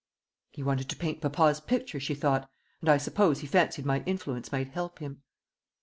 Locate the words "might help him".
4.51-5.21